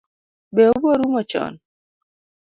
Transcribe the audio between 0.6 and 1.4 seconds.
obo rumo